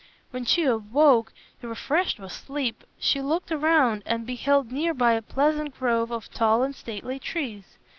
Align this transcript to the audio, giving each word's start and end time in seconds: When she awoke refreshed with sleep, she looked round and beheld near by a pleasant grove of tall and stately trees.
When 0.31 0.45
she 0.45 0.63
awoke 0.63 1.31
refreshed 1.61 2.19
with 2.19 2.31
sleep, 2.31 2.83
she 2.97 3.21
looked 3.21 3.51
round 3.51 4.01
and 4.07 4.25
beheld 4.25 4.71
near 4.71 4.95
by 4.95 5.13
a 5.13 5.21
pleasant 5.21 5.77
grove 5.77 6.09
of 6.09 6.31
tall 6.33 6.63
and 6.63 6.75
stately 6.75 7.19
trees. 7.19 7.77